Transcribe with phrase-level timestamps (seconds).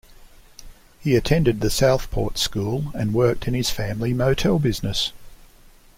[0.99, 5.13] He attended The Southport School and worked in his family motel business.